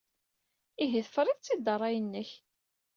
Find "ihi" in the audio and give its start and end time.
0.83-1.01